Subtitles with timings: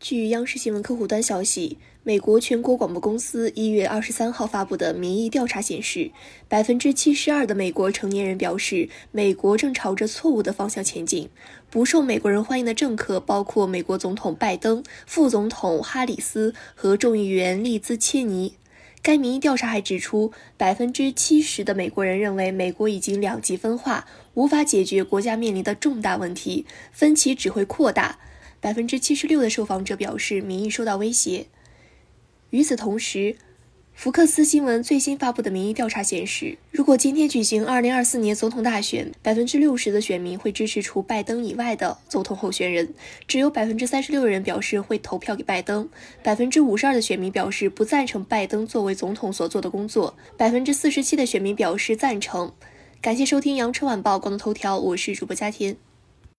[0.00, 6.12] 据央视新闻客户端消息，美国全国广播公司一月二十三号发布的民意调查显示，
[6.46, 11.28] 百分之七十二的美国成年人表示，美国正朝着错误的方向前进。
[11.68, 18.54] 不受美国人欢迎的政客包括美国总统拜登、副总统哈里斯和众议员利兹切尼。
[19.02, 28.20] 该民意调查还指出，百分之七十的美国人认为美国已经两极分化，无法解决国家面临的重大问题，分歧只会扩大。
[28.60, 31.46] 百分之七十六的受访者表示民意受到威胁。
[32.50, 33.36] 与此同时，
[33.94, 42.94] 福克斯新闻最新发布的民意调查显示，如果今天举行二零二四年总统大选，百分之六十的选民会支持除拜登以外的总统候选人，
[43.26, 45.88] 只有百分之三十六人表示会投票给拜登，
[46.22, 52.52] 百分之五十二的选民表示不赞成拜登作为总统所做的工作，百分之四十七的选民表示赞成。
[53.00, 55.87] 感谢收听羊城晚报广东头条，我是主播佳田。